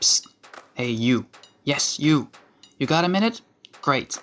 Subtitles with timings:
[0.00, 0.28] Psst.
[0.74, 1.26] Hey, you.
[1.64, 2.30] Yes, you.
[2.78, 3.42] You got a minute?
[3.82, 4.18] Great.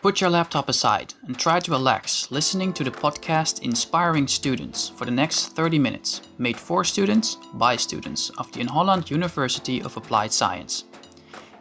[0.00, 5.04] Put your laptop aside and try to relax listening to the podcast Inspiring Students for
[5.04, 10.32] the next 30 minutes, made for students by students of the Inholland University of Applied
[10.32, 10.84] Science.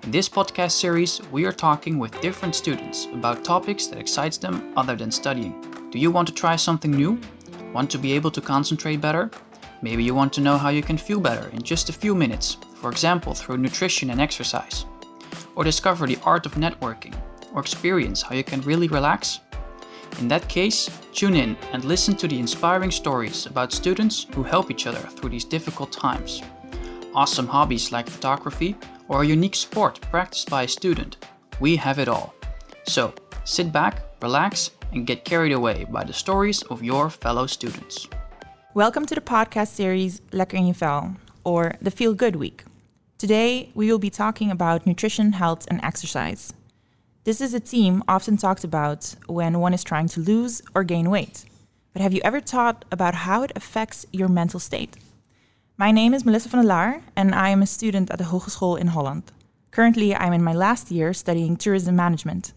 [0.04, 4.72] In this podcast series, we are talking with different students about topics that excites them
[4.78, 5.60] other than studying.
[5.92, 7.20] Do you want to try something new?
[7.74, 9.30] Want to be able to concentrate better?
[9.82, 12.56] Maybe you want to know how you can feel better in just a few minutes,
[12.80, 14.86] for example, through nutrition and exercise.
[15.56, 17.14] Or discover the art of networking,
[17.54, 19.42] or experience how you can really relax?
[20.20, 24.72] In that case, tune in and listen to the inspiring stories about students who help
[24.72, 26.42] each other through these difficult times.
[27.14, 28.76] Awesome hobbies like photography
[29.08, 31.18] or a unique sport practiced by a student.
[31.60, 32.34] We have it all.
[32.84, 38.08] So, sit back, relax, and get carried away by the stories of your fellow students.
[38.74, 42.64] Welcome to the podcast series Lekker in je or the Feel Good Week.
[43.20, 46.54] Today, we will be talking about nutrition, health, and exercise.
[47.26, 51.10] This is a theme often talked about when one is trying to lose or gain
[51.10, 51.44] weight.
[51.92, 54.96] But have you ever thought about how it affects your mental state?
[55.76, 58.80] My name is Melissa van de Laar, and I am a student at the Hogeschool
[58.80, 59.24] Inholland.
[59.72, 62.54] Currently, I'm in my last year studying tourism management.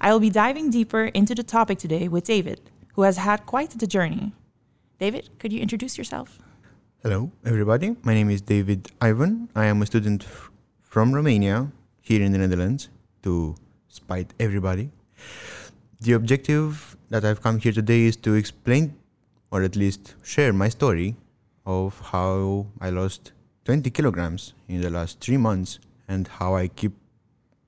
[0.00, 2.62] I will be diving deeper into the topic today with David,
[2.94, 4.32] who has had quite the journey.
[4.98, 6.38] David, could you introduce yourself?
[7.04, 7.96] Hello, everybody.
[8.04, 9.48] My name is David Ivan.
[9.56, 12.90] I am a student f- from Romania, here in the Netherlands,
[13.24, 13.56] to
[13.88, 14.88] spite everybody.
[16.00, 18.94] The objective that I've come here today is to explain,
[19.50, 21.16] or at least share my story
[21.66, 23.32] of how I lost
[23.64, 26.92] 20 kilograms in the last three months and how I keep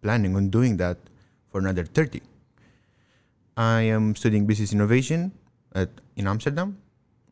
[0.01, 0.99] planning on doing that
[1.51, 2.23] for another 30.
[3.57, 5.33] I am studying business innovation
[5.75, 6.79] at, in Amsterdam,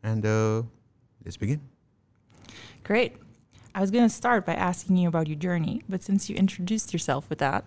[0.03, 0.62] and uh,
[1.25, 1.61] let's begin.
[2.85, 3.17] Great.
[3.75, 6.93] I was going to start by asking you about your journey, but since you introduced
[6.93, 7.65] yourself with that,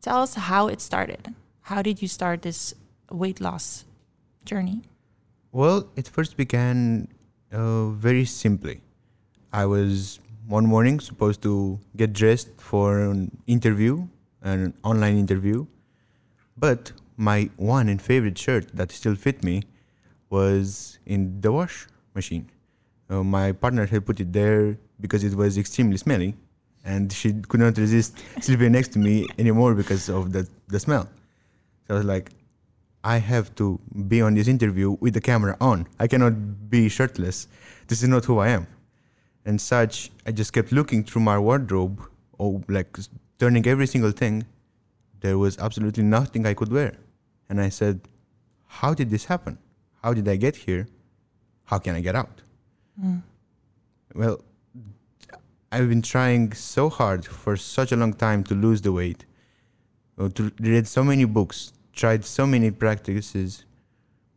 [0.00, 1.34] tell us how it started.
[1.62, 2.74] How did you start this
[3.10, 3.84] weight loss
[4.44, 4.82] journey?
[5.52, 7.08] Well, it first began
[7.52, 8.80] uh, very simply.
[9.52, 14.08] I was one morning supposed to get dressed for an interview,
[14.42, 15.66] an online interview,
[16.56, 19.62] but my one and favorite shirt that still fit me
[20.28, 22.50] was in the wash machine.
[23.10, 26.36] Uh, my partner had put it there because it was extremely smelly,
[26.84, 31.08] and she could not resist sleeping next to me anymore because of the, the smell.
[31.86, 32.30] So I was like,
[33.02, 35.88] I have to be on this interview with the camera on.
[35.98, 37.48] I cannot be shirtless.
[37.88, 38.68] This is not who I am.
[39.44, 42.00] And such, I just kept looking through my wardrobe,
[42.38, 42.96] or like
[43.38, 44.46] turning every single thing.
[45.20, 46.92] There was absolutely nothing I could wear.
[47.48, 48.02] And I said,
[48.66, 49.58] How did this happen?
[50.02, 50.86] How did I get here?
[51.64, 52.42] How can I get out?
[53.02, 53.22] Mm.
[54.14, 54.40] Well,
[55.72, 59.24] I've been trying so hard for such a long time to lose the weight.
[60.18, 63.64] To read so many books, tried so many practices,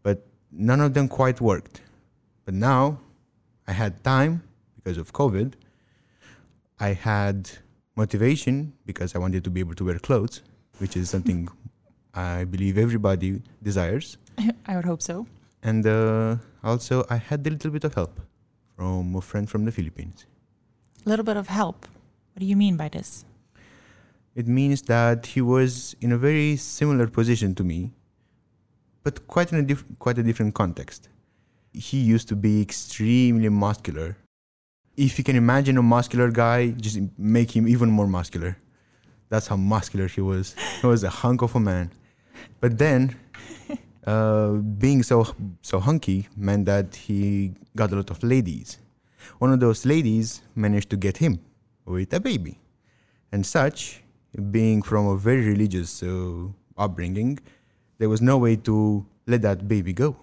[0.01, 1.81] but none of them quite worked.
[2.45, 2.99] But now
[3.67, 4.43] I had time
[4.75, 5.53] because of COVID.
[6.79, 7.49] I had
[7.95, 10.41] motivation because I wanted to be able to wear clothes,
[10.77, 11.49] which is something
[12.13, 14.17] I believe everybody desires.
[14.67, 15.27] I would hope so.
[15.63, 18.19] And uh, also, I had a little bit of help
[18.75, 20.25] from a friend from the Philippines.
[21.05, 21.87] A little bit of help.
[22.33, 23.25] What do you mean by this?
[24.35, 27.93] It means that he was in a very similar position to me,
[29.03, 31.09] but quite in a diff- quite a different context.
[31.73, 34.17] He used to be extremely muscular.
[34.95, 38.57] If you can imagine a muscular guy, just make him even more muscular.
[39.29, 40.55] That's how muscular he was.
[40.81, 41.91] He was a hunk of a man.
[42.59, 43.15] But then,
[44.05, 45.27] uh, being so
[45.61, 48.79] so hunky meant that he got a lot of ladies.
[49.39, 51.39] One of those ladies managed to get him
[51.85, 52.59] with a baby,
[53.31, 54.03] and such
[54.51, 56.47] being from a very religious uh,
[56.77, 57.39] upbringing,
[57.99, 60.17] there was no way to let that baby go.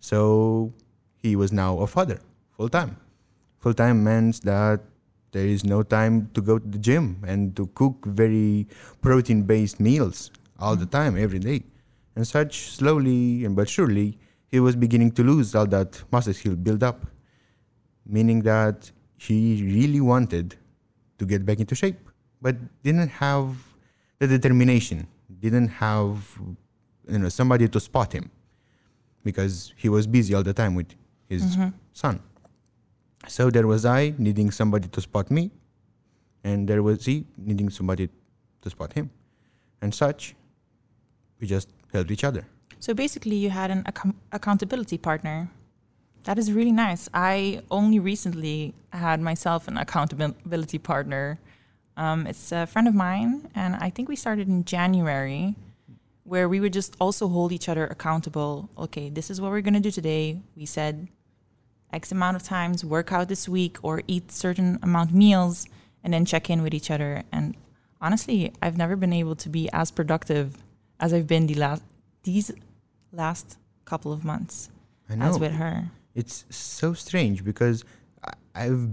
[0.00, 0.72] So
[1.16, 2.18] he was now a father
[2.56, 2.96] full time.
[3.58, 4.80] Full time means that
[5.32, 8.66] there is no time to go to the gym and to cook very
[9.00, 11.62] protein based meals all the time, every day.
[12.14, 16.50] And such, slowly and but surely, he was beginning to lose all that muscle he
[16.50, 17.06] built up,
[18.04, 20.56] meaning that he really wanted
[21.18, 21.98] to get back into shape
[22.40, 23.56] but didn't have
[24.18, 25.06] the determination,
[25.40, 26.38] didn't have
[27.08, 28.30] you know somebody to spot him
[29.24, 30.88] because he was busy all the time with
[31.28, 31.72] his Mhm.
[31.92, 32.20] son.
[33.28, 35.52] So there was I needing somebody to spot me,
[36.42, 38.08] and there was he needing somebody
[38.62, 39.10] to spot him,
[39.80, 40.34] and such.
[41.40, 42.46] We just helped each other.
[42.80, 45.50] So basically, you had an account- accountability partner.
[46.24, 47.08] That is really nice.
[47.12, 51.38] I only recently had myself an accountability partner.
[51.96, 55.54] Um, it's a friend of mine, and I think we started in January,
[56.24, 58.70] where we would just also hold each other accountable.
[58.78, 60.40] Okay, this is what we're going to do today.
[60.56, 61.08] We said
[61.92, 65.66] X amount of times, work out this week, or eat certain amount of meals,
[66.02, 67.22] and then check in with each other.
[67.30, 67.54] And
[68.00, 70.56] honestly, I've never been able to be as productive
[71.02, 71.82] as I've been the last
[72.22, 72.50] these
[73.22, 74.70] last couple of months
[75.10, 75.26] I know.
[75.26, 75.90] as with her.
[76.14, 77.84] It's so strange because
[78.28, 78.88] I- I've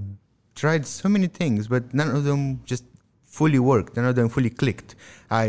[0.61, 2.41] tried so many things, but none of them
[2.71, 2.85] just
[3.37, 3.95] fully worked.
[3.97, 4.95] None of them fully clicked.
[5.29, 5.43] I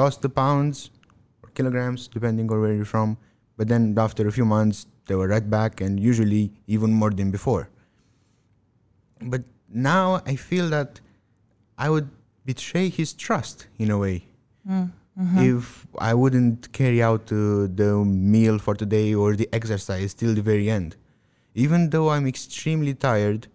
[0.00, 0.90] lost the pounds
[1.42, 3.16] or kilograms, depending on where you're from.
[3.56, 7.30] But then after a few months, they were right back, and usually even more than
[7.30, 7.68] before.
[9.32, 11.00] But now I feel that
[11.78, 12.08] I would
[12.44, 14.16] betray his trust in a way
[14.66, 14.84] hmm.
[15.16, 20.42] If I wouldn't carry out uh, the meal for today or the exercise till the
[20.42, 20.96] very end.
[21.54, 23.46] Even though I'm extremely tired,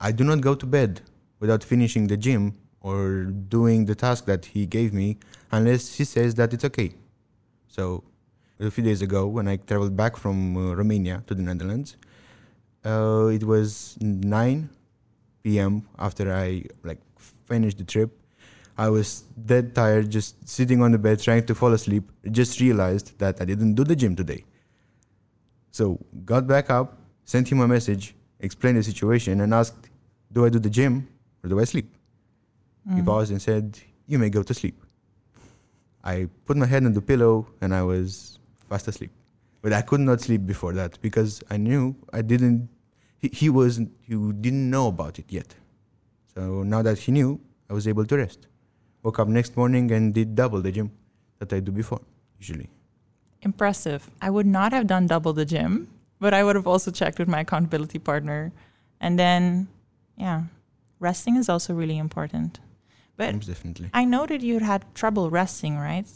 [0.00, 1.02] I do not go to bed
[1.38, 5.18] without finishing the gym or doing the task that he gave me
[5.50, 6.94] unless he says that it's okay.
[7.68, 8.04] So,
[8.58, 11.96] a few days ago, when I traveled back from uh, Romania to the Netherlands,
[12.84, 14.70] uh, it was 9
[15.42, 15.86] p.m.
[15.98, 17.00] after I like
[17.44, 18.10] finished the trip.
[18.76, 22.04] I was dead tired, just sitting on the bed trying to fall asleep.
[22.30, 24.44] Just realized that I didn't do the gym today.
[25.70, 29.90] So got back up, sent him a message, explained the situation, and asked,
[30.32, 31.08] "Do I do the gym
[31.42, 31.94] or do I sleep?"
[32.94, 33.06] He mm.
[33.06, 34.82] paused and said, "You may go to sleep."
[36.04, 39.12] I put my head on the pillow and I was fast asleep.
[39.60, 42.68] But I could not sleep before that because I knew I didn't.
[43.18, 43.92] He, he wasn't.
[44.00, 45.54] He didn't know about it yet.
[46.34, 47.40] So now that he knew,
[47.70, 48.48] I was able to rest.
[49.02, 50.90] Woke up next morning and did double the gym
[51.38, 52.00] that I do before
[52.38, 52.70] usually.
[53.42, 54.08] Impressive.
[54.20, 55.88] I would not have done double the gym,
[56.20, 58.52] but I would have also checked with my accountability partner.
[59.00, 59.66] And then,
[60.16, 60.44] yeah,
[61.00, 62.60] resting is also really important.
[63.16, 63.90] But Most definitely.
[63.92, 66.06] I noted you had trouble resting, right?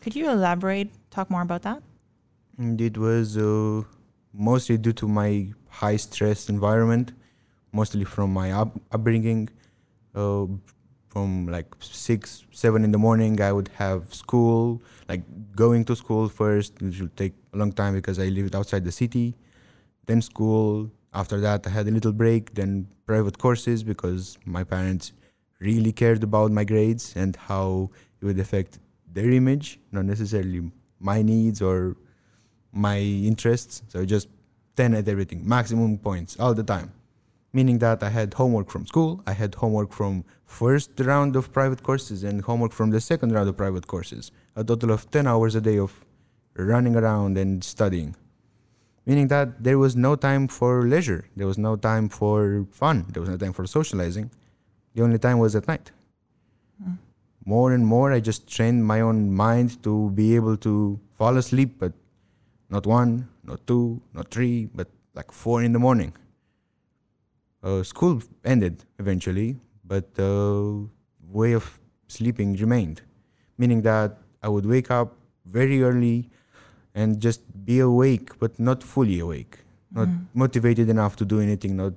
[0.00, 1.82] Could you elaborate, talk more about that?
[2.58, 3.82] And it was uh,
[4.32, 7.12] mostly due to my high stress environment,
[7.72, 9.48] mostly from my up- upbringing.
[10.14, 10.46] Uh,
[11.16, 15.22] from like six, seven in the morning, I would have school, like
[15.64, 18.92] going to school first, which would take a long time because I lived outside the
[18.92, 19.34] city.
[20.04, 20.90] Then school.
[21.14, 22.52] After that, I had a little break.
[22.52, 25.14] Then private courses because my parents
[25.58, 27.88] really cared about my grades and how
[28.20, 28.78] it would affect
[29.10, 30.70] their image, not necessarily
[31.00, 31.96] my needs or
[32.72, 33.82] my interests.
[33.88, 34.28] So just
[34.76, 36.92] 10 at everything, maximum points all the time.
[37.56, 41.82] Meaning that I had homework from school, I had homework from first round of private
[41.82, 44.30] courses and homework from the second round of private courses.
[44.56, 46.04] A total of 10 hours a day of
[46.54, 48.14] running around and studying.
[49.06, 53.22] Meaning that there was no time for leisure, there was no time for fun, there
[53.22, 54.30] was no time for socializing.
[54.94, 55.92] The only time was at night.
[56.82, 56.96] Hmm.
[57.46, 61.76] More and more, I just trained my own mind to be able to fall asleep
[61.78, 61.94] but
[62.68, 66.12] not one, not two, not three, but like four in the morning.
[67.62, 70.88] Uh, school ended eventually, but the
[71.28, 73.02] way of sleeping remained,
[73.58, 76.30] meaning that I would wake up very early
[76.94, 79.58] and just be awake, but not fully awake,
[79.92, 80.26] not mm.
[80.34, 81.92] motivated enough to do anything, not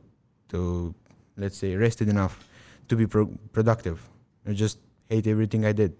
[0.49, 0.93] to,
[1.37, 2.43] let's say, rested enough
[2.87, 4.09] to be pro- productive.
[4.47, 4.79] I just
[5.09, 5.95] hate everything I did.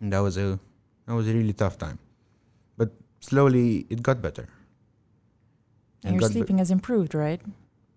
[0.00, 0.58] And that was a
[1.06, 1.98] that was a really tough time.
[2.76, 4.48] But slowly it got better.
[6.04, 7.40] And your got be- sleeping has improved, right?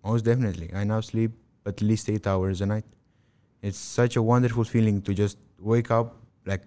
[0.04, 0.70] Most definitely.
[0.74, 1.32] I now sleep
[1.66, 2.84] at least eight hours a night.
[3.62, 6.62] It's such a wonderful feeling to just wake up like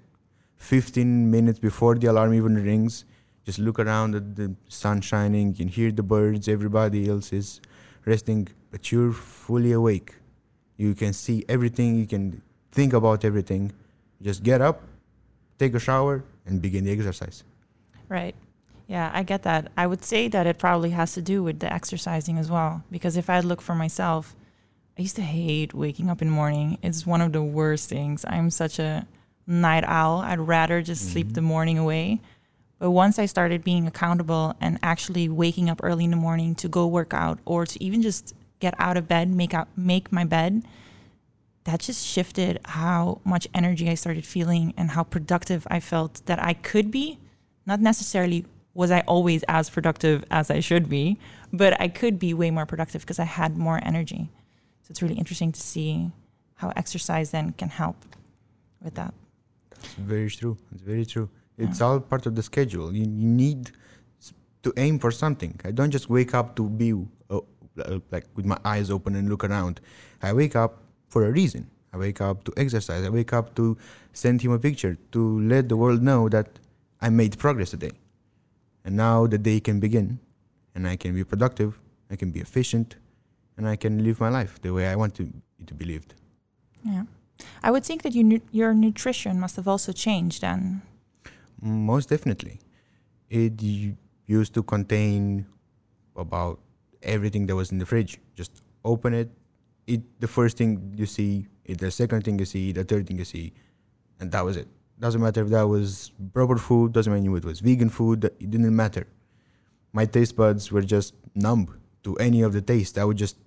[0.57, 3.05] 15 minutes before the alarm even rings.
[3.45, 7.61] Just look around at the sun shining, you can hear the birds, everybody else is
[8.05, 10.15] resting, but you're fully awake.
[10.75, 12.41] You can see everything, you can
[12.71, 13.71] think about everything.
[14.21, 14.81] Just get up,
[15.59, 17.43] take a shower, and begin the exercise.
[18.09, 18.35] Right.
[18.87, 19.71] Yeah, I get that.
[19.75, 22.83] I would say that it probably has to do with the exercising as well.
[22.89, 24.35] Because if I look for myself,
[24.97, 26.77] I used to hate waking up in the morning.
[26.81, 28.25] It's one of the worst things.
[28.27, 29.05] I'm such a
[29.45, 30.19] night owl.
[30.19, 31.47] I'd rather just sleep the mm-hmm.
[31.47, 32.21] morning away.
[32.79, 36.69] But once I started being accountable and actually waking up early in the morning to
[36.69, 40.23] go work out or to even just get out of bed, make out make my
[40.23, 40.63] bed,
[41.63, 46.41] that just shifted how much energy I started feeling and how productive I felt that
[46.41, 47.19] I could be.
[47.65, 48.45] Not necessarily
[48.77, 51.17] was I always as productive as I should be,
[51.51, 54.29] but I could be way more productive because I had more energy.
[54.83, 56.11] So it's really interesting to see
[56.61, 57.97] how exercise then can help
[58.83, 59.15] with that.
[59.71, 60.57] It's very true.
[60.71, 61.27] It's very true.
[61.57, 62.93] It's all part of the schedule.
[62.93, 63.71] You, you need
[64.61, 65.59] to aim for something.
[65.65, 66.93] I don't just wake up to be
[67.31, 67.39] uh,
[68.11, 69.81] like with my eyes open and look around.
[70.21, 71.71] I wake up for a reason.
[71.93, 73.03] I wake up to exercise.
[73.03, 73.75] I wake up to
[74.13, 76.59] send him a picture to let the world know that
[77.01, 77.93] I made progress today.
[78.87, 80.19] And now the day can begin
[80.73, 81.77] and I can be productive,
[82.09, 82.95] I can be efficient,
[83.57, 85.27] and I can live my life the way I want to,
[85.65, 86.13] to be lived.
[86.85, 87.03] Yeah.
[87.61, 90.83] I would think that you, your nutrition must have also changed then.
[91.61, 92.61] Most definitely.
[93.29, 93.61] It
[94.25, 95.45] used to contain
[96.15, 96.61] about
[97.03, 98.19] everything that was in the fridge.
[98.35, 99.29] Just open it,
[99.85, 103.17] eat the first thing you see, eat the second thing you see, the third thing
[103.17, 103.51] you see,
[104.21, 104.69] and that was it.
[104.99, 108.49] Doesn't matter if that was proper food, doesn't matter if it was vegan food, it
[108.49, 109.07] didn't matter.
[109.93, 112.97] My taste buds were just numb to any of the taste.
[112.97, 113.37] I would just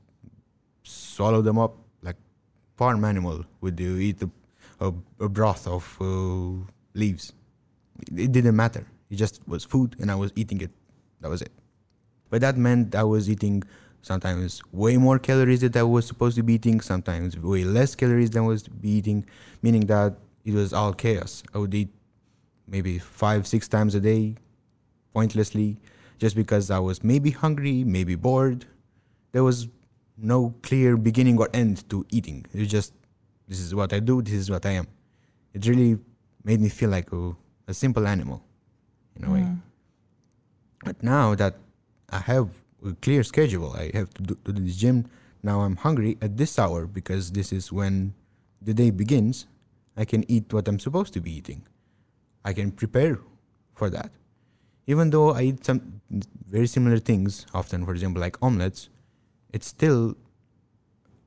[0.83, 2.16] swallow them up like
[2.76, 4.30] farm animal would you eat a,
[4.80, 6.64] a, a broth of uh,
[6.95, 7.33] leaves.
[8.16, 8.87] It didn't matter.
[9.11, 10.71] It just was food and I was eating it.
[11.21, 11.52] That was it.
[12.30, 13.64] But that meant I was eating
[14.02, 18.30] sometimes way more calories than I was supposed to be eating, sometimes way less calories
[18.30, 19.26] than I was eating,
[19.62, 21.42] meaning that it was all chaos.
[21.54, 21.90] I would eat
[22.66, 24.37] maybe five, six times a day,
[25.12, 25.78] pointlessly,
[26.18, 28.66] just because I was maybe hungry, maybe bored.
[29.32, 29.68] There was
[30.16, 32.47] no clear beginning or end to eating.
[32.52, 32.92] It was just,
[33.49, 34.87] this is what I do, this is what I am.
[35.54, 35.99] It really
[36.44, 37.35] made me feel like a,
[37.66, 38.42] a simple animal
[39.16, 39.40] in a way.
[39.40, 39.61] Mm.
[40.85, 41.56] But now that
[42.11, 42.50] I have
[42.87, 45.06] a clear schedule, I have to do, to do the gym.
[45.42, 48.14] Now I'm hungry at this hour because this is when
[48.61, 49.47] the day begins.
[49.97, 51.66] I can eat what I'm supposed to be eating.
[52.44, 53.18] I can prepare
[53.75, 54.11] for that.
[54.87, 56.00] Even though I eat some
[56.49, 58.88] very similar things, often, for example, like omelets,
[59.52, 60.16] it's still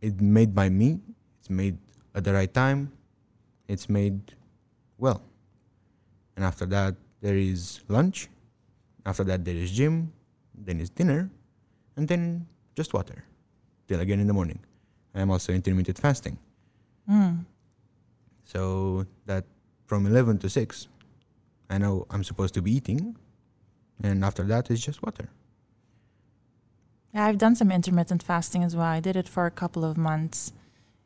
[0.02, 1.00] it's made by me.
[1.40, 1.78] It's made
[2.14, 2.92] at the right time.
[3.68, 4.34] It's made
[4.98, 5.22] well.
[6.36, 8.28] And after that, there is lunch.
[9.06, 10.12] After that, there is gym.
[10.56, 11.32] Then is dinner,
[11.98, 13.26] and then just water,
[13.88, 14.60] till again in the morning.
[15.16, 16.38] I am also intermittent fasting.
[17.10, 17.46] Mm.
[18.44, 19.46] So that
[19.86, 20.88] from 11 to 6,
[21.70, 23.16] I know I'm supposed to be eating,
[24.04, 25.30] and after that, it's just water.
[27.14, 28.86] Yeah, I've done some intermittent fasting as well.
[28.86, 30.52] I did it for a couple of months.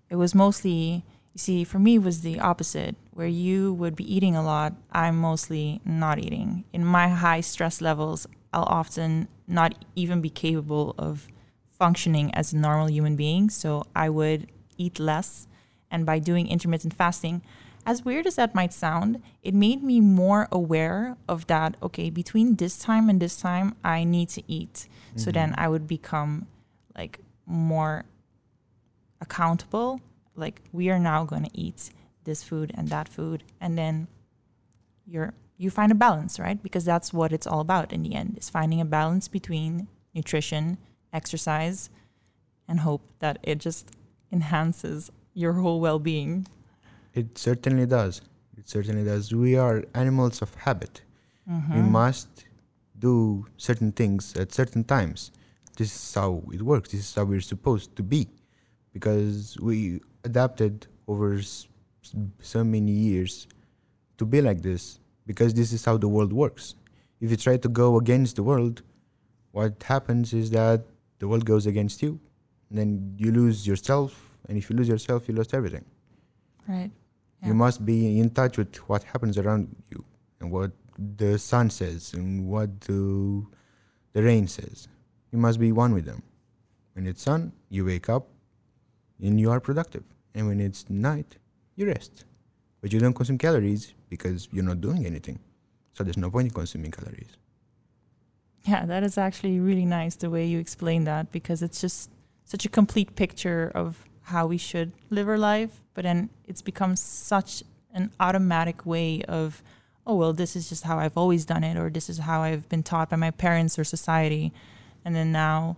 [0.10, 1.03] It was mostly,
[1.34, 4.74] you see, for me, it was the opposite, where you would be eating a lot.
[4.91, 6.63] I'm mostly not eating.
[6.72, 11.27] In my high stress levels, I'll often not even be capable of
[11.72, 13.50] functioning as a normal human being.
[13.50, 15.48] So I would eat less.
[15.89, 17.41] And by doing intermittent fasting,
[17.88, 21.77] as weird as that might sound, it made me more aware of that.
[21.82, 24.88] Okay, between this time and this time, I need to eat.
[25.15, 25.32] So mm-hmm.
[25.32, 26.48] then I would become
[26.98, 28.03] like more
[29.22, 30.01] accountable.
[30.36, 31.91] Like we are now going to eat
[32.25, 34.08] this food and that food, and then
[35.06, 36.62] you're you find a balance, right?
[36.62, 40.77] Because that's what it's all about in the end: is finding a balance between nutrition,
[41.13, 41.89] exercise,
[42.67, 43.91] and hope that it just
[44.29, 46.48] enhances your whole well-being.
[47.13, 48.22] It certainly does.
[48.58, 49.32] It certainly does.
[49.32, 51.01] We are animals of habit.
[51.50, 51.75] Mm-hmm.
[51.75, 52.46] We must
[52.98, 55.32] do certain things at certain times.
[55.77, 56.89] This is how it works.
[56.89, 58.27] This is how we're supposed to be,
[58.94, 61.39] because we adapted over
[62.41, 63.48] so many years
[64.17, 65.00] to be like this.
[65.27, 66.74] Because this is how the world works.
[67.22, 68.82] If you try to go against the world,
[69.51, 70.82] what happens is that
[71.20, 72.20] the world goes against you.
[72.70, 75.86] And then you lose yourself, and if you lose yourself, you lost everything.
[76.68, 76.92] Right.
[77.46, 80.04] You must be in touch with what happens around you
[80.39, 83.46] and what the sun says and what the,
[84.13, 84.88] the rain says.
[85.32, 86.24] You must be one with them.
[86.94, 88.27] When it's sun, you wake up
[89.22, 90.04] and you are productive.
[90.34, 91.38] And when it's night,
[91.75, 92.25] you rest.
[92.82, 95.39] But you don't consume calories because you're not doing anything.
[95.94, 97.38] So there's no point in consuming calories.
[98.63, 102.12] Yeah, that is actually really nice the way you explain that because it's just
[102.46, 105.81] such a complete picture of how we should live our life.
[105.93, 109.63] But then it's become such an automatic way of,
[110.05, 112.67] oh, well, this is just how I've always done it, or this is how I've
[112.67, 114.51] been taught by my parents or society.
[115.05, 115.77] And then now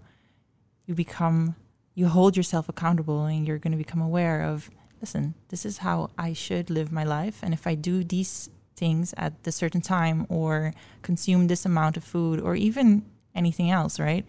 [0.87, 1.55] you become,
[1.93, 6.09] you hold yourself accountable and you're going to become aware of, listen, this is how
[6.17, 7.39] I should live my life.
[7.43, 12.03] And if I do these things at the certain time or consume this amount of
[12.03, 14.25] food or even anything else, right?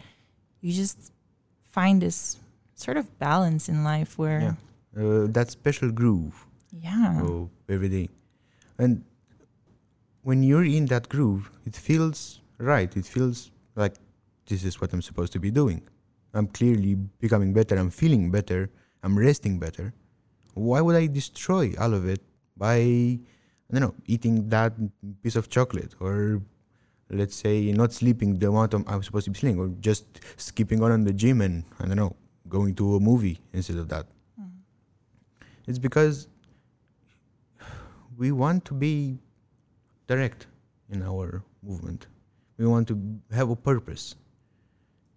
[0.60, 1.10] You just
[1.70, 2.36] find this
[2.80, 4.40] sort of balance in life where,
[4.96, 6.34] Uh, that special groove
[6.86, 8.08] yeah, oh, every day.
[8.82, 9.04] And
[10.22, 12.90] when you're in that groove, it feels right.
[12.96, 13.94] It feels like
[14.48, 15.80] this is what I'm supposed to be doing.
[16.34, 16.94] I'm clearly
[17.24, 17.74] becoming better.
[17.76, 18.70] I'm feeling better.
[19.02, 19.94] I'm resting better.
[20.54, 22.22] Why would I destroy all of it
[22.56, 24.72] by, I don't know, eating that
[25.22, 26.42] piece of chocolate or
[27.10, 30.06] let's say, not sleeping the amount I'm supposed to be sleeping, or just
[30.36, 32.14] skipping on in the gym and I don't know,
[32.48, 34.06] going to a movie instead of that.
[34.40, 34.50] Mm.
[35.66, 36.28] It's because
[38.16, 39.18] we want to be
[40.06, 40.46] direct
[40.90, 42.06] in our movement.
[42.58, 44.16] We want to have a purpose.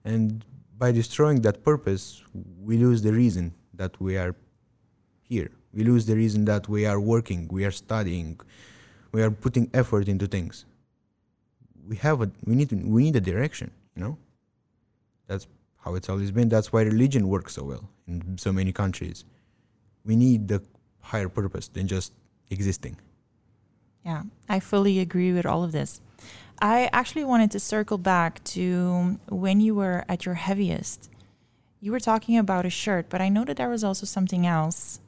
[0.06, 0.46] And
[0.78, 2.24] by destroying that purpose,
[2.62, 4.36] we lose the reason that we are
[5.22, 5.52] here.
[5.74, 8.40] We lose the reason that we are working, we are studying,
[9.12, 10.66] we are putting effort into things.
[11.88, 14.18] We have a we need we need a direction, you know.
[15.28, 15.48] That's
[15.84, 16.50] how it's always been.
[16.50, 19.26] That's why religion works so well in so many countries.
[20.06, 20.64] We need the
[21.02, 22.14] higher purpose than just
[22.50, 22.98] existing.
[24.06, 26.02] Yeah, I fully agree with all of this.
[26.62, 31.10] I actually wanted to circle back to when you were at your heaviest.
[31.80, 35.00] You were talking about a shirt, but I know that there was also something else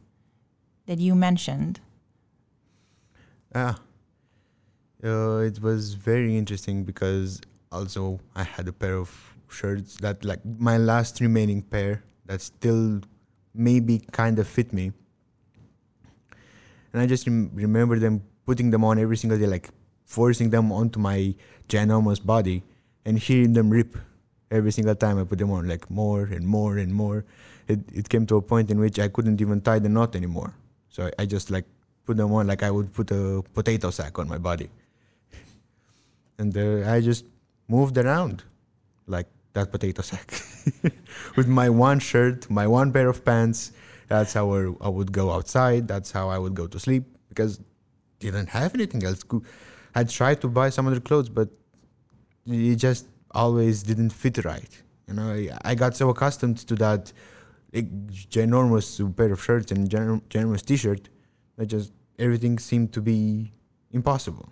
[0.86, 1.80] that you mentioned.
[3.54, 3.80] Ah,
[5.04, 7.40] uh, it was very interesting because
[7.72, 13.02] also I had a pair of shirts that, like, my last remaining pair that still
[13.54, 14.92] maybe kind of fit me.
[16.94, 19.70] And I just rem- remember them putting them on every single day, like
[20.06, 21.36] forcing them onto my
[21.68, 22.64] ginormous body
[23.06, 23.98] and hearing them rip
[24.52, 27.26] every single time I put them on, like more and more and more.
[27.68, 30.54] It, it came to a point in which I couldn't even tie the knot anymore.
[30.90, 31.66] So I, I just like
[32.06, 34.70] put them on like I would put a potato sack on my body.
[36.38, 37.26] And uh, I just
[37.68, 38.44] moved around
[39.08, 40.30] like that potato sack
[41.36, 43.72] with my one shirt, my one pair of pants.
[44.08, 44.52] That's how
[44.88, 45.88] I would go outside.
[45.88, 47.60] That's how I would go to sleep because
[48.20, 49.24] didn't have anything else.
[49.96, 51.50] I tried to buy some other clothes, but
[52.46, 54.74] it just always didn't fit right.
[55.08, 57.14] You know, I, got so accustomed to that
[57.74, 61.10] ginormous pair of shirts and ginormous T-shirt
[61.58, 63.52] that just everything seemed to be
[63.92, 64.50] impossible.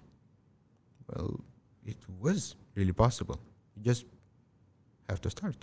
[1.08, 1.40] Well,
[1.86, 3.40] it was really possible.
[3.76, 4.06] You just
[5.10, 5.56] have to start.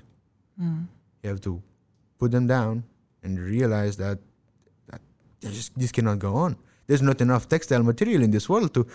[0.60, 0.86] Mm.
[1.22, 1.62] You have to
[2.18, 2.84] put them down
[3.22, 4.18] and realize that
[4.88, 5.00] that
[5.40, 6.56] just this cannot go on.
[6.86, 8.86] There's not enough textile material in this world to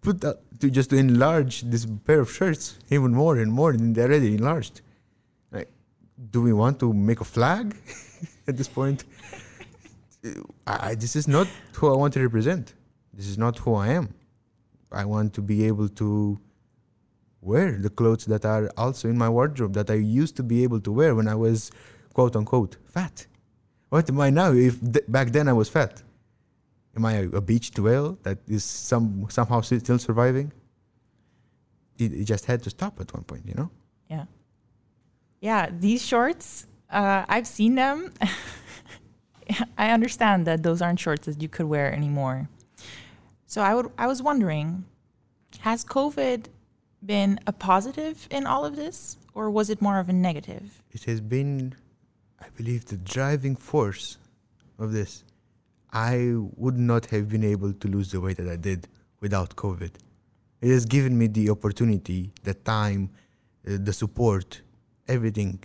[0.00, 3.92] put that to just to enlarge this pair of shirts even more and more than
[3.92, 4.80] they're already enlarged.
[5.50, 5.70] Like,
[6.30, 7.76] do we want to make a flag
[8.48, 9.04] at this point?
[10.66, 12.74] I, this is not who I want to represent.
[13.14, 14.14] This is not who I am.
[14.90, 16.38] I want to be able to
[17.40, 20.80] wear the clothes that are also in my wardrobe that I used to be able
[20.80, 21.70] to wear when I was
[22.12, 23.26] quote unquote fat.
[23.90, 26.02] What am I now if th- back then I was fat?
[26.96, 30.52] Am I a, a beached whale that is some somehow still surviving?
[31.96, 33.70] It, it just had to stop at one point, you know?
[34.08, 34.24] Yeah.
[35.40, 38.12] Yeah, these shorts, uh, I've seen them.
[39.78, 42.48] I understand that those aren't shorts that you could wear anymore.
[43.46, 44.84] So I would I was wondering,
[45.60, 46.46] has COVID
[47.04, 50.82] been a positive in all of this or was it more of a negative?
[50.92, 51.74] It has been
[52.40, 54.18] I believe the driving force
[54.78, 55.24] of this.
[55.92, 58.88] I would not have been able to lose the weight that I did
[59.20, 59.90] without COVID.
[60.60, 63.10] It has given me the opportunity, the time,
[63.66, 64.60] uh, the support,
[65.06, 65.60] everything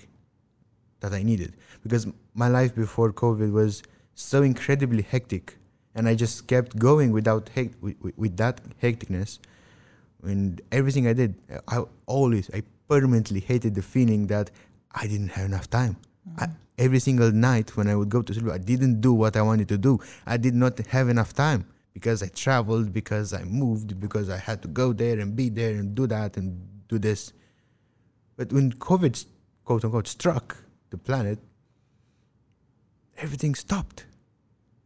[1.02, 1.56] that I needed.
[1.84, 3.84] Because my life before COVID was
[4.16, 5.58] so incredibly hectic,
[5.96, 7.50] and I just kept going without
[7.82, 9.40] with, with that hecticness.
[10.24, 11.36] And everything I did,
[11.68, 14.52] I always, I permanently hated the feeling that
[14.92, 15.98] I didn't have enough time.
[16.38, 19.42] I, every single night when I would go to sleep, I didn't do what I
[19.42, 20.00] wanted to do.
[20.26, 24.62] I did not have enough time because I traveled, because I moved, because I had
[24.62, 27.34] to go there and be there and do that and do this.
[28.38, 29.26] But when COVID,
[29.66, 30.58] quote unquote, struck
[30.90, 31.40] the planet,
[33.18, 34.06] everything stopped.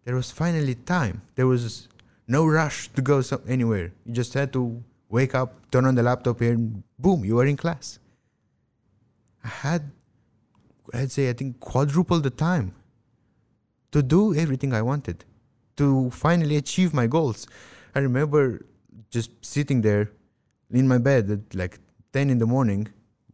[0.04, 1.22] There was finally time.
[1.36, 1.88] There was
[2.28, 3.94] no rush to go some, anywhere.
[4.06, 7.58] You just had to wake up, turn on the laptop, and boom, you were in
[7.58, 8.00] class.
[9.44, 9.92] I had
[10.94, 12.74] I'd say I think quadruple the time
[13.92, 15.26] to do everything I wanted,
[15.78, 17.48] to finally achieve my goals.
[17.96, 18.66] I remember
[19.10, 20.12] just sitting there
[20.72, 21.80] in my bed at like
[22.14, 22.88] 10 in the morning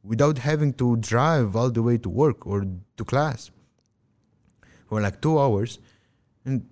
[0.04, 2.66] without having to drive all the way to work or
[2.98, 3.52] to class
[4.88, 5.80] for like two hours
[6.46, 6.68] and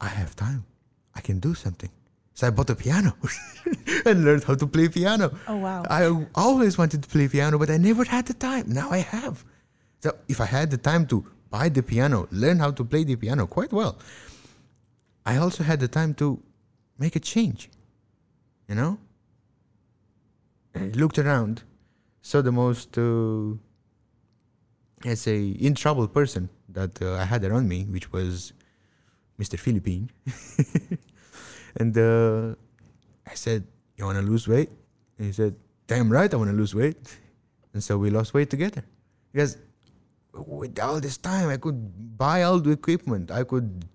[0.00, 0.64] I have time.
[1.14, 1.90] I can do something.
[2.34, 3.16] So I bought a piano
[4.04, 5.32] and learned how to play piano.
[5.46, 5.84] Oh wow.
[5.88, 8.66] I always wanted to play piano, but I never had the time.
[8.68, 9.44] Now I have.
[10.00, 13.14] So if I had the time to buy the piano, learn how to play the
[13.14, 13.98] piano quite well,
[15.24, 16.42] I also had the time to
[16.98, 17.70] make a change.
[18.68, 18.98] You know?
[20.74, 21.62] I looked around,
[22.20, 23.54] saw the most, uh,
[25.04, 28.52] let's say, in trouble person that uh, I had around me, which was
[29.38, 29.56] Mr.
[29.56, 30.10] Philippine.
[31.76, 32.54] and uh,
[33.26, 34.70] I said, You want to lose weight?
[35.18, 35.54] And he said,
[35.86, 37.18] damn right, I want to lose weight.
[37.72, 38.84] And so we lost weight together.
[39.32, 39.58] Because
[40.32, 43.30] with all this time, I could buy all the equipment.
[43.30, 43.86] I could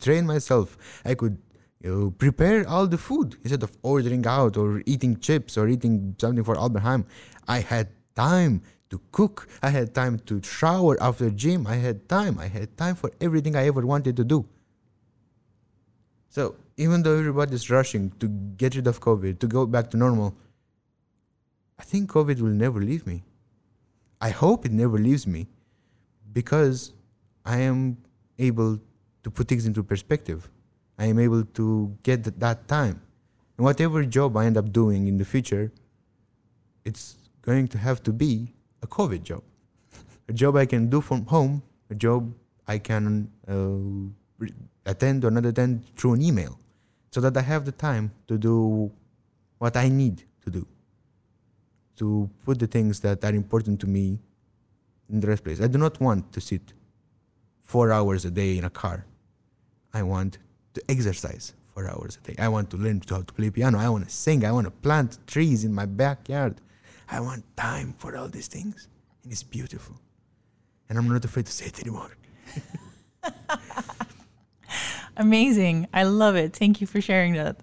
[0.00, 0.76] train myself.
[1.04, 1.38] I could
[1.82, 6.16] you know, prepare all the food instead of ordering out or eating chips or eating
[6.18, 7.04] something for Albert Heijn.
[7.46, 9.48] I had time to cook.
[9.62, 11.66] I had time to shower after gym.
[11.66, 12.38] I had time.
[12.38, 14.46] I had time for everything I ever wanted to do.
[16.30, 20.34] So even though everybody's rushing to get rid of COVID, to go back to normal,
[21.78, 23.24] I think COVID will never leave me.
[24.20, 25.48] I hope it never leaves me
[26.32, 26.92] because
[27.44, 27.98] I am
[28.38, 28.78] able
[29.24, 30.48] to put things into perspective.
[30.98, 33.02] I am able to get that time.
[33.56, 35.72] And whatever job I end up doing in the future,
[36.84, 39.42] it's going to have to be a COVID job.
[40.28, 42.34] A job I can do from home, a job
[42.66, 44.46] I can uh,
[44.84, 46.58] attend or not attend through an email,
[47.10, 48.90] so that I have the time to do
[49.58, 50.66] what I need to do,
[51.96, 54.18] to put the things that are important to me
[55.10, 55.60] in the right place.
[55.60, 56.72] I do not want to sit
[57.62, 59.04] four hours a day in a car.
[59.92, 60.38] I want
[60.74, 62.34] to exercise four hours a day.
[62.38, 63.78] I want to learn how to play piano.
[63.78, 64.44] I want to sing.
[64.44, 66.56] I want to plant trees in my backyard.
[67.10, 68.88] I want time for all these things.
[69.22, 69.96] And it's beautiful.
[70.88, 72.16] And I'm not afraid to say it anymore.
[75.18, 75.88] Amazing.
[75.92, 76.54] I love it.
[76.56, 77.56] Thank you for sharing that.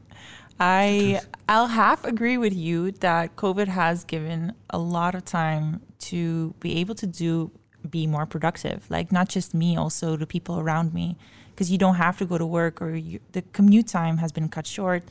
[0.59, 6.53] I I'll half agree with you that COVID has given a lot of time to
[6.59, 7.51] be able to do
[7.89, 8.85] be more productive.
[8.89, 11.17] Like not just me, also the people around me,
[11.51, 14.49] because you don't have to go to work or you, the commute time has been
[14.49, 15.03] cut short.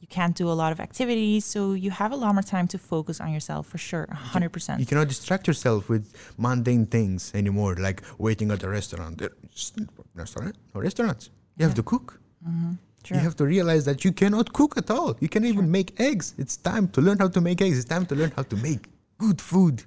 [0.00, 2.78] You can't do a lot of activities, so you have a lot more time to
[2.78, 4.78] focus on yourself for sure, hundred percent.
[4.78, 9.20] You cannot distract yourself with mundane things anymore, like waiting at a restaurant.
[10.14, 11.30] Restaurant or restaurants.
[11.56, 12.20] You have to cook.
[12.46, 12.72] Mm-hmm.
[13.04, 13.16] Sure.
[13.16, 15.16] You have to realize that you cannot cook at all.
[15.20, 16.34] You can't even make eggs.
[16.38, 17.76] It's time to learn how to make eggs.
[17.78, 18.88] It's time to learn how to make
[19.18, 19.84] good food.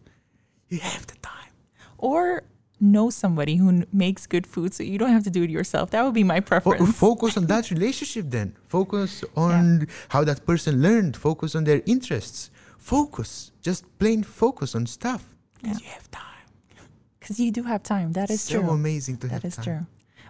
[0.69, 1.51] You have the time.
[1.97, 2.43] or
[2.81, 5.89] know somebody who n- makes good food, so you don't have to do it yourself.
[5.91, 6.95] That would be my preference.
[7.09, 8.55] focus on that relationship then.
[8.67, 11.17] Focus on how that person learned.
[11.17, 12.51] Focus on their interests.
[12.77, 13.51] Focus.
[13.61, 15.23] Just plain focus on stuff.
[15.55, 15.87] Because Yeah.
[15.87, 16.45] you have time.
[17.19, 18.13] Because you do have time.
[18.13, 18.69] That is so true.
[18.69, 19.65] amazing to That have is time.
[19.65, 19.85] true.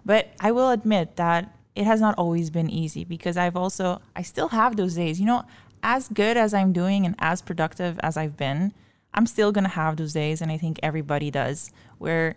[0.05, 4.21] But I will admit that it has not always been easy because I've also, I
[4.21, 5.19] still have those days.
[5.19, 5.45] You know,
[5.83, 8.73] as good as I'm doing and as productive as I've been,
[9.13, 10.41] I'm still going to have those days.
[10.41, 12.35] And I think everybody does where,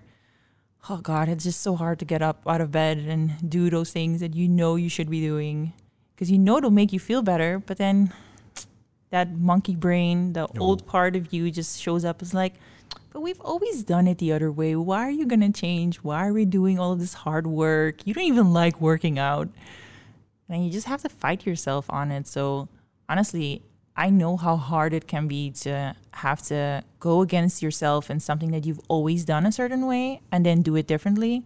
[0.88, 3.90] oh God, it's just so hard to get up out of bed and do those
[3.90, 5.72] things that you know you should be doing
[6.14, 7.59] because you know it'll make you feel better.
[7.59, 8.12] But then
[9.11, 12.55] that monkey brain, the old part of you just shows up as like,
[13.12, 14.74] but we've always done it the other way.
[14.74, 15.96] Why are you going to change?
[15.98, 18.07] Why are we doing all of this hard work?
[18.07, 19.48] You don't even like working out.
[20.48, 22.26] And you just have to fight yourself on it.
[22.26, 22.68] So,
[23.09, 23.62] honestly,
[23.96, 28.50] I know how hard it can be to have to go against yourself and something
[28.52, 31.44] that you've always done a certain way and then do it differently.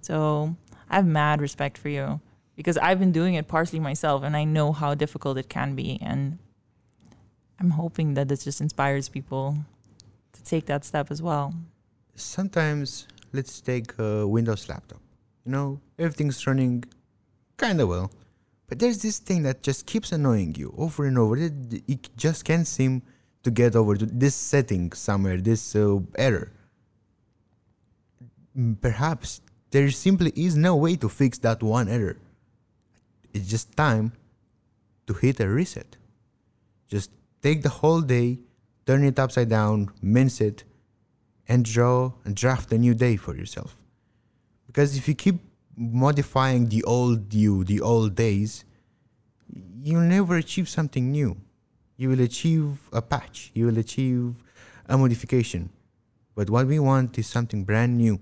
[0.00, 0.56] So,
[0.90, 2.20] I have mad respect for you
[2.56, 5.98] because I've been doing it partially myself and I know how difficult it can be.
[6.02, 6.38] And
[7.58, 9.58] I'm hoping that this just inspires people
[10.44, 11.54] take that step as well.
[12.16, 15.00] sometimes let's take a Windows laptop.
[15.44, 16.84] You know, everything's running
[17.56, 18.10] kind of well,
[18.68, 21.36] but there's this thing that just keeps annoying you over and over.
[21.36, 21.52] It,
[21.86, 23.02] it just can't seem
[23.42, 26.52] to get over to this setting somewhere, this uh, error.
[28.80, 32.16] Perhaps there simply is no way to fix that one error.
[33.32, 34.12] It's just time
[35.06, 35.96] to hit a reset.
[36.88, 37.10] Just
[37.42, 38.38] take the whole day,
[38.86, 40.64] turn it upside down, mince it,
[41.48, 43.76] and draw and draft a new day for yourself.
[44.66, 45.40] Because if you keep
[45.76, 48.64] modifying the old you, the old days,
[49.82, 51.36] you'll never achieve something new.
[51.96, 54.34] You will achieve a patch, you will achieve
[54.88, 55.70] a modification.
[56.34, 58.20] But what we want is something brand new.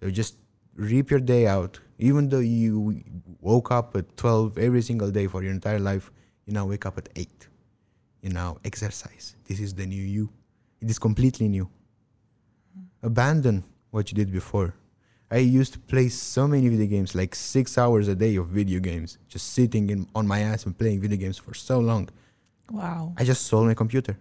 [0.00, 0.36] So just
[0.74, 1.80] reap your day out.
[1.98, 3.02] Even though you
[3.40, 6.10] woke up at 12 every single day for your entire life,
[6.46, 7.49] you now wake up at 8.
[8.22, 9.36] You now exercise.
[9.46, 10.30] This is the new you.
[10.80, 11.70] It is completely new
[13.02, 14.74] abandon what you did before.
[15.30, 18.80] I used to play so many video games, like six hours a day of video
[18.80, 22.08] games, just sitting in, on my ass and playing video games for so long.
[22.70, 23.14] Wow.
[23.16, 24.16] I just sold my computer.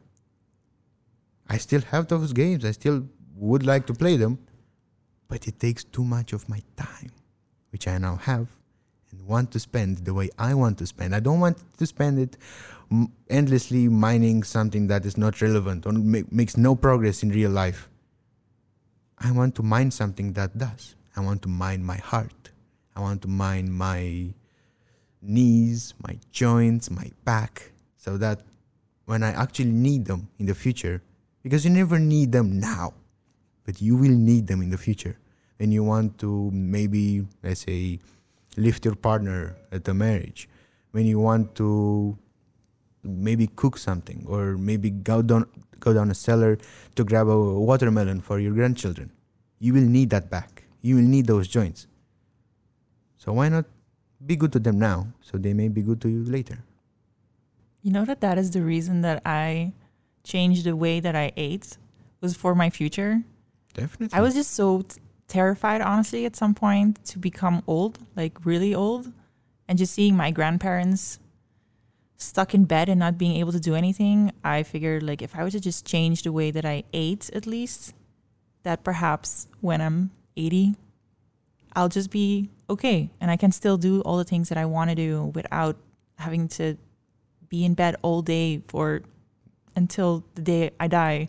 [1.47, 2.63] I still have those games.
[2.63, 4.38] I still would like to play them,
[5.27, 7.12] but it takes too much of my time,
[7.71, 8.47] which I now have
[9.12, 11.15] and want to spend the way I want to spend.
[11.15, 12.38] I don't want to spend it
[13.30, 17.89] endlessly mining something that is not relevant or ma- makes no progress in real life.
[19.17, 20.95] I want to mine something that does.
[21.15, 22.50] I want to mine my heart.
[22.95, 24.34] I want to mine my
[25.22, 28.41] knees, my joints, my back, so that
[29.06, 31.02] when I actually need them in the future,
[31.43, 32.93] because you never need them now,
[33.65, 35.17] but you will need them in the future.
[35.60, 38.00] And you want to maybe, let's say,
[38.60, 40.50] lift your partner at a marriage,
[40.91, 42.17] when you want to
[43.04, 45.48] maybe cook something, or maybe go down
[45.80, 46.58] go down a cellar
[46.95, 49.12] to grab a watermelon for your grandchildren,
[49.60, 50.63] you will need that back.
[50.82, 51.88] You will need those joints.
[53.17, 53.65] So why not
[54.26, 56.63] be good to them now, so they may be good to you later?
[57.82, 59.74] You know that that is the reason that I
[60.24, 61.78] changed the way that I ate
[62.19, 63.24] was for my future.
[63.74, 64.17] Definitely.
[64.17, 64.84] I was just so
[65.30, 69.13] terrified, honestly, at some point to become old, like really old,
[69.68, 71.20] and just seeing my grandparents
[72.18, 74.34] stuck in bed and not being able to do anything.
[74.44, 77.48] I figured, like, if I were to just change the way that I ate, at
[77.48, 77.94] least,
[78.63, 80.76] that perhaps when I'm 80,
[81.76, 84.89] I'll just be okay and I can still do all the things that I want
[84.89, 85.78] to do without
[86.18, 86.76] having to
[87.48, 89.02] be in bed all day for
[89.76, 91.28] until the day I die.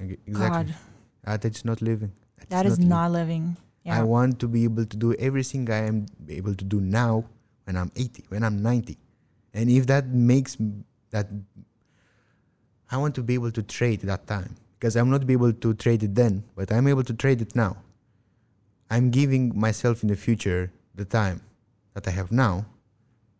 [0.00, 0.32] Exactly.
[0.32, 0.74] God,
[1.26, 2.12] Ah, that's not living.
[2.38, 3.56] That's that is li- not living.
[3.88, 7.24] I want to be able to do everything I am able to do now
[7.64, 8.98] when I'm 80, when I'm 90.
[9.54, 10.58] And if that makes
[11.10, 11.26] that,
[12.90, 15.74] I want to be able to trade that time because I'm not be able to
[15.74, 17.78] trade it then, but I'm able to trade it now.
[18.90, 21.40] I'm giving myself in the future the time
[21.94, 22.66] that I have now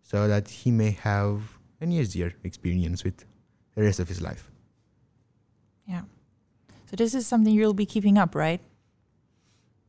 [0.02, 3.24] so that he may have an easier experience with
[3.74, 4.50] the rest of his life.
[5.86, 6.02] yeah.
[6.90, 8.62] So this is something you'll be keeping up, right?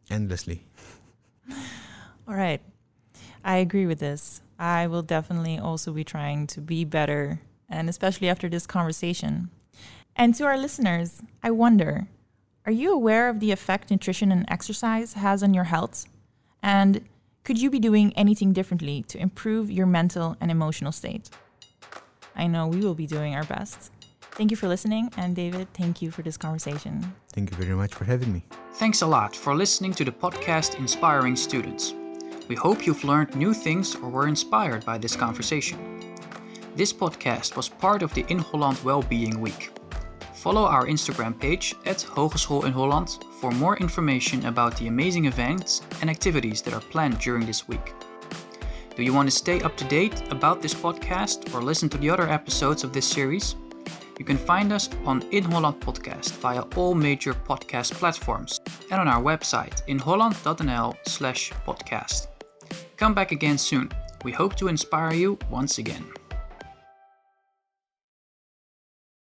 [0.09, 0.63] Endlessly.
[2.27, 2.61] All right.
[3.43, 4.41] I agree with this.
[4.57, 9.49] I will definitely also be trying to be better, and especially after this conversation.
[10.15, 12.07] And to our listeners, I wonder
[12.65, 16.05] are you aware of the effect nutrition and exercise has on your health?
[16.61, 17.01] And
[17.43, 21.29] could you be doing anything differently to improve your mental and emotional state?
[22.35, 23.91] I know we will be doing our best.
[24.39, 25.11] Thank you for listening.
[25.17, 27.13] And David, thank you for this conversation.
[27.33, 28.45] Thank you very much for having me.
[28.75, 31.93] Thanks a lot for listening to the podcast Inspiring Students.
[32.47, 35.77] We hope you've learned new things or were inspired by this conversation.
[36.73, 39.77] This podcast was part of the Inholland Wellbeing Week.
[40.35, 46.09] Follow our Instagram page at Hogeschool Inholland for more information about the amazing events and
[46.09, 47.93] activities that are planned during this week.
[48.95, 52.09] Do you want to stay up to date about this podcast or listen to the
[52.09, 53.57] other episodes of this series?
[54.19, 58.59] You can find us on Inholland Podcast via all major podcast platforms
[58.91, 62.27] and on our website inholland.nl slash podcast.
[62.97, 63.89] Come back again soon.
[64.25, 66.05] We hope to inspire you once again.